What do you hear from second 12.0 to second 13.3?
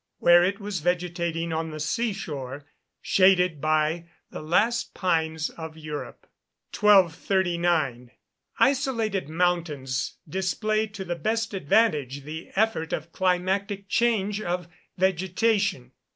the effort of